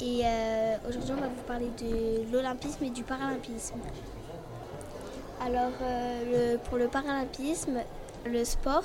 [0.00, 3.76] Et euh, aujourd'hui, on va vous parler de l'olympisme et du paralympisme.
[5.40, 7.78] Alors, euh, pour le paralympisme,
[8.26, 8.84] le sport,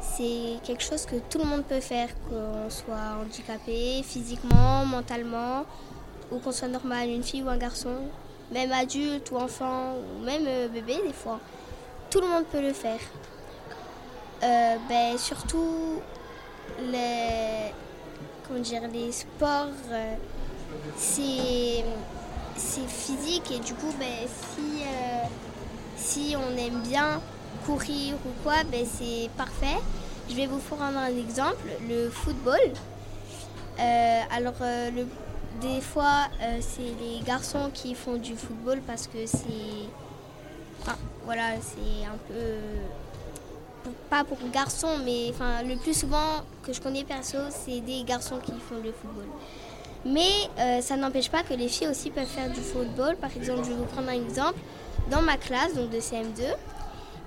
[0.00, 5.64] c'est quelque chose que tout le monde peut faire, qu'on soit handicapé physiquement, mentalement,
[6.30, 7.96] ou qu'on soit normal, une fille ou un garçon,
[8.52, 11.38] même adulte ou enfant, ou même euh, bébé des fois.
[12.10, 13.00] Tout le monde peut le faire.
[14.40, 16.00] ben, surtout
[16.80, 17.72] les,
[18.46, 18.60] comment
[18.92, 20.14] les sports, euh,
[20.96, 21.84] c'est,
[22.88, 24.28] physique et du coup, ben,
[25.96, 27.20] si, euh, on aime bien
[27.66, 29.80] courir ou quoi, ben, c'est parfait.
[30.28, 32.60] Je vais vous prendre un exemple, le football.
[33.78, 34.54] Euh, alors,
[35.60, 36.28] des fois,
[36.60, 39.88] c'est les garçons qui font du football parce que c'est.
[41.24, 42.58] voilà, c'est un peu
[44.10, 45.32] pas pour garçons, mais
[45.66, 49.26] le plus souvent que je connais perso, c'est des garçons qui font le football.
[50.04, 53.16] Mais euh, ça n'empêche pas que les filles aussi peuvent faire du football.
[53.16, 54.58] Par exemple, je vais vous prendre un exemple.
[55.10, 56.42] Dans ma classe, donc de CM2,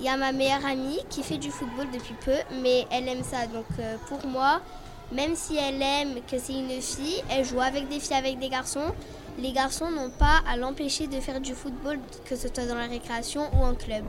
[0.00, 3.22] il y a ma meilleure amie qui fait du football depuis peu, mais elle aime
[3.22, 3.46] ça.
[3.46, 4.60] Donc euh, pour moi,
[5.12, 8.48] même si elle aime que c'est une fille, elle joue avec des filles, avec des
[8.48, 8.94] garçons.
[9.38, 12.86] Les garçons n'ont pas à l'empêcher de faire du football, que ce soit dans la
[12.86, 14.04] récréation ou en club.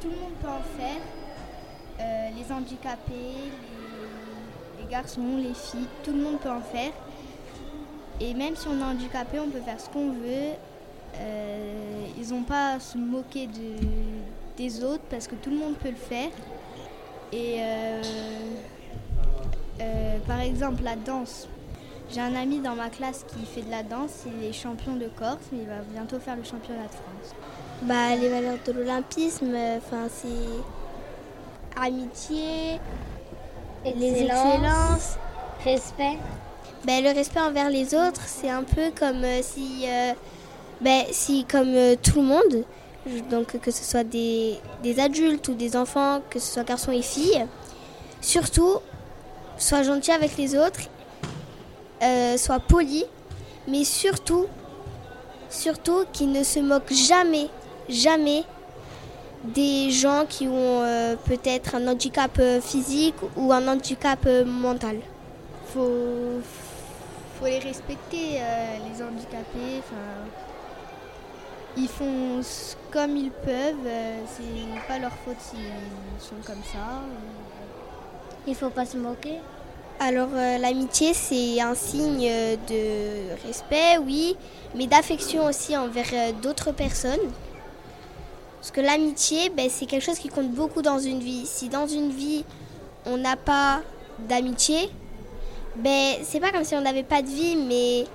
[0.00, 1.00] Tout le monde peut en faire.
[2.00, 3.50] Euh, les handicapés,
[4.80, 6.92] les, garçons, les filles, tout le monde peut en faire.
[8.20, 10.54] Et même si on est handicapé, on peut faire ce qu'on veut.
[11.16, 13.86] Euh, ils n'ont pas à se moquer de,
[14.56, 16.30] des autres parce que tout le monde peut le faire.
[17.32, 18.02] Et euh,
[20.26, 21.48] par exemple, la danse.
[22.14, 25.08] J'ai un ami dans ma classe qui fait de la danse, il est champion de
[25.18, 27.34] Corse, mais il va bientôt faire le championnat de France.
[27.82, 32.78] Bah, les valeurs de l'olympisme, enfin, c'est amitié,
[33.84, 35.16] excellence,
[35.64, 36.18] respect.
[36.84, 40.12] Bah, le respect envers les autres, c'est un peu comme euh, si, euh,
[40.80, 42.64] bah, si comme euh, tout le monde,
[43.28, 47.02] donc que ce soit des, des, adultes ou des enfants, que ce soit garçons et
[47.02, 47.44] filles,
[48.20, 48.78] surtout,
[49.58, 50.88] sois gentil avec les autres,
[52.36, 53.04] sois poli,
[53.68, 54.46] mais surtout,
[55.48, 57.48] surtout qu'ils ne se moquent jamais
[57.88, 58.44] jamais
[59.44, 65.00] des gens qui ont euh, peut-être un handicap euh, physique ou un handicap euh, mental.
[65.66, 66.40] Faut,
[67.38, 69.82] faut les respecter, les handicapés.
[71.76, 72.40] Ils font
[72.92, 73.90] comme ils peuvent,
[74.28, 75.58] c'est pas leur faute s'ils
[76.20, 77.02] sont comme ça.
[78.46, 79.40] Il faut pas se moquer.
[80.00, 80.28] Alors
[80.60, 82.28] l'amitié c'est un signe
[82.68, 84.36] de respect, oui,
[84.74, 87.30] mais d'affection aussi envers d'autres personnes.
[88.64, 91.44] Parce que l'amitié, ben, c'est quelque chose qui compte beaucoup dans une vie.
[91.44, 92.46] Si dans une vie,
[93.04, 93.82] on n'a pas
[94.20, 94.88] d'amitié,
[95.76, 98.06] ben, c'est pas comme si on n'avait pas de vie, mais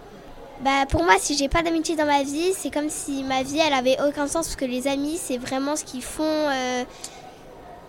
[0.62, 3.60] ben, pour moi, si j'ai pas d'amitié dans ma vie, c'est comme si ma vie,
[3.60, 6.24] elle avait aucun sens, parce que les amis, c'est vraiment ce qui font...
[6.24, 6.84] Euh,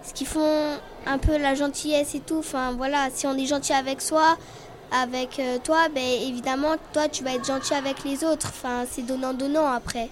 [0.02, 2.42] ce qui font un peu la gentillesse et tout.
[2.76, 4.36] Voilà, si on est gentil avec soi,
[4.92, 8.52] avec euh, toi, ben évidemment, toi tu vas être gentil avec les autres.
[8.90, 10.10] C'est donnant-donnant après.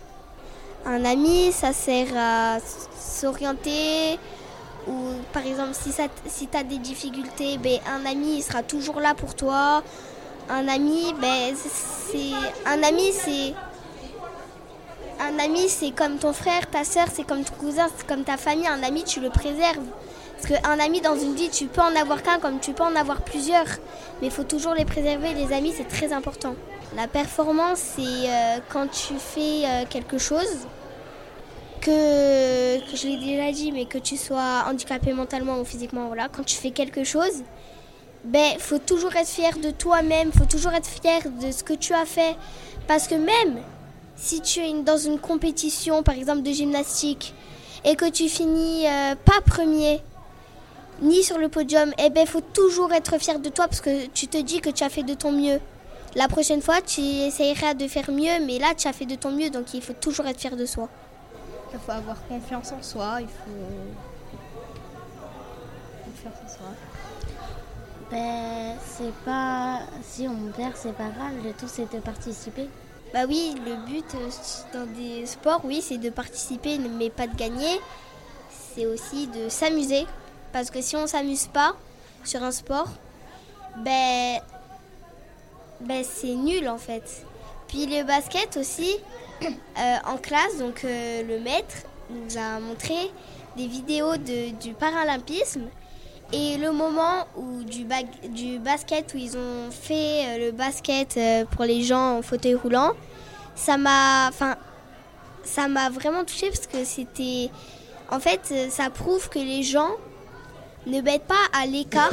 [0.86, 2.58] Un ami, ça sert à
[2.98, 4.18] s'orienter.
[4.86, 4.94] Ou
[5.32, 5.92] par exemple, si,
[6.26, 9.82] si tu as des difficultés, ben, un ami il sera toujours là pour toi.
[10.48, 11.54] Un ami, ben,
[12.64, 13.54] un ami, c'est
[15.20, 18.36] un ami, c'est comme ton frère, ta soeur, c'est comme ton cousin, c'est comme ta
[18.36, 18.66] famille.
[18.66, 19.84] Un ami, tu le préserves.
[20.40, 22.94] Parce qu'un ami dans une vie, tu peux en avoir qu'un comme tu peux en
[22.94, 23.66] avoir plusieurs.
[24.20, 25.34] Mais il faut toujours les préserver.
[25.34, 26.54] Les amis, c'est très important.
[26.96, 30.66] La performance, c'est euh, quand tu fais euh, quelque chose,
[31.80, 36.44] que, je l'ai déjà dit, mais que tu sois handicapé mentalement ou physiquement, voilà, quand
[36.44, 37.42] tu fais quelque chose,
[38.24, 41.94] ben, faut toujours être fier de toi-même, faut toujours être fier de ce que tu
[41.94, 42.36] as fait.
[42.86, 43.58] Parce que même
[44.16, 47.34] si tu es dans une compétition, par exemple de gymnastique,
[47.84, 50.00] et que tu finis euh, pas premier,
[51.00, 54.26] ni sur le podium, eh ben, faut toujours être fier de toi parce que tu
[54.26, 55.60] te dis que tu as fait de ton mieux.
[56.14, 59.30] La prochaine fois, tu essayeras de faire mieux, mais là, tu as fait de ton
[59.30, 60.88] mieux, donc il faut toujours être fier de soi.
[61.72, 63.50] Il faut avoir confiance en soi, il faut
[66.04, 66.66] confiance en soi.
[68.10, 69.80] Ben, c'est pas.
[70.02, 72.68] Si on perd, c'est pas grave, le tout c'est de participer.
[73.12, 74.30] Bah oui, le but euh,
[74.72, 77.80] dans des sports, oui, c'est de participer, mais pas de gagner.
[78.50, 80.06] C'est aussi de s'amuser.
[80.52, 81.74] Parce que si on s'amuse pas
[82.24, 82.88] sur un sport,
[83.76, 84.40] ben
[85.80, 87.24] ben, c'est nul en fait.
[87.68, 88.96] Puis le basket aussi,
[89.42, 91.76] euh, en classe, donc euh, le maître,
[92.10, 92.94] nous a montré
[93.56, 95.62] des vidéos de, du paralympisme
[96.32, 97.84] et le moment où du,
[98.58, 101.18] basket où ils ont fait euh, le basket
[101.52, 102.92] pour les gens en fauteuil roulant,
[103.54, 104.56] ça m'a, enfin,
[105.44, 107.50] ça m'a vraiment touchée parce que c'était,
[108.10, 109.90] en fait, ça prouve que les gens
[110.86, 112.12] ne mettent pas à l'écart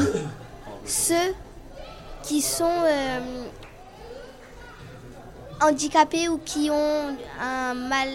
[0.85, 1.33] ceux
[2.23, 2.83] qui sont
[5.61, 8.09] handicapés ou qui ont un mal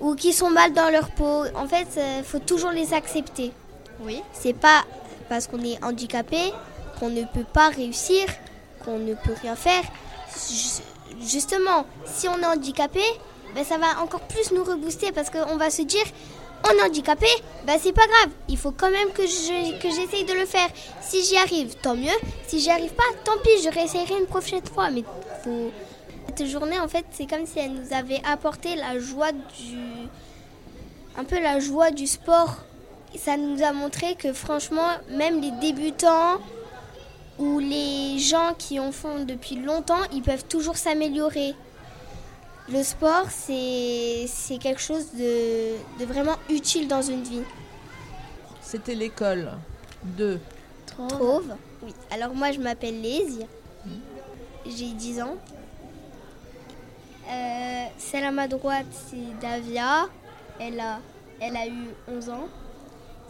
[0.00, 1.44] ou qui sont mal dans leur peau.
[1.54, 3.52] En fait, il euh, faut toujours les accepter.
[4.00, 4.22] Oui.
[4.32, 4.84] C'est pas
[5.28, 6.52] parce qu'on est handicapé
[6.98, 8.26] qu'on ne peut pas réussir,
[8.84, 9.82] qu'on ne peut rien faire.
[11.20, 13.02] Justement, si on est handicapé,
[13.54, 16.04] ben ça va encore plus nous rebooster parce qu'on va se dire
[16.64, 17.26] on est handicapé,
[17.66, 18.32] ben c'est pas grave.
[18.48, 20.68] Il faut quand même que je, que j'essaye de le faire.
[21.00, 22.08] Si j'y arrive, tant mieux.
[22.46, 24.90] Si j'y arrive pas, tant pis, je réessayerai une prochaine fois.
[24.90, 25.04] Mais
[26.36, 29.78] cette journée, en fait, c'est comme si elle nous avait apporté la joie du.
[31.16, 32.56] un peu la joie du sport.
[33.18, 36.38] Ça nous a montré que franchement, même les débutants
[37.38, 41.54] ou les gens qui en font depuis longtemps, ils peuvent toujours s'améliorer.
[42.72, 47.42] Le sport, c'est quelque chose de, de, vraiment utile dans une vie.
[48.62, 49.50] C'était l'école
[50.04, 50.38] de
[50.86, 51.56] Trove.
[51.82, 51.92] Oui.
[52.12, 53.46] Alors moi, je m'appelle Lézie.
[54.64, 55.36] J'ai 10 ans.
[57.28, 60.06] Euh, celle à ma droite, c'est Davia.
[60.60, 61.00] Elle a,
[61.40, 62.48] elle a eu 11 ans.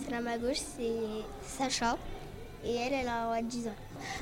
[0.04, 0.92] Celle à ma gauche, c'est
[1.46, 1.96] Sacha.
[2.62, 3.74] Et elle, elle a 10 ans.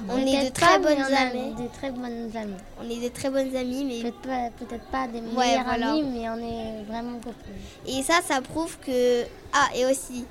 [0.08, 1.54] On, est de très bonnes amies.
[1.54, 2.54] De très bonnes amies.
[2.80, 4.10] On est de très bonnes amies, mais
[4.58, 7.52] peut-être pas, des meilleures amies, mais on est vraiment copines.
[7.86, 10.24] Et ça, ça prouve que ah et aussi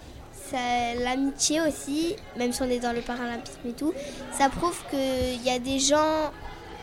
[1.03, 3.93] l'amitié aussi, même si on est dans le paralympisme et tout,
[4.31, 6.31] ça prouve qu'il y a des gens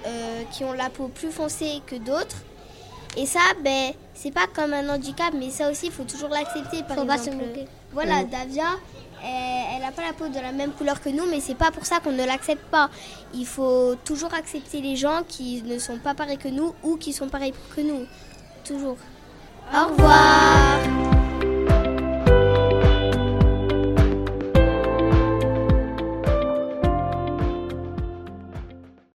[0.07, 2.37] euh, qui ont la peau plus foncée que d'autres
[3.17, 6.83] et ça, ben, c'est pas comme un handicap, mais ça aussi, il faut toujours l'accepter.
[6.83, 8.77] Par faut exemple, pas se Voilà, Davia,
[9.25, 11.87] elle n'a pas la peau de la même couleur que nous, mais c'est pas pour
[11.87, 12.91] ça qu'on ne l'accepte pas.
[13.33, 17.13] Il faut toujours accepter les gens qui ne sont pas pareils que nous ou qui
[17.13, 18.07] sont pareils que nous.
[18.65, 18.97] Toujours.
[19.73, 21.14] Au revoir.